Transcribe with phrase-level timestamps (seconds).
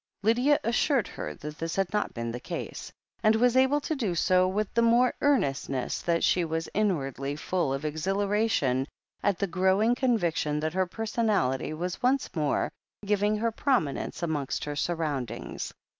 [0.23, 4.15] Lydia assured her that this had not been the case, and was able to do
[4.15, 8.87] so with the more earnestness that she was inwardly full of exhilaration
[9.21, 12.71] at the growing con viction that her personality was once more
[13.05, 15.71] giving her prominence amongst her surroundings.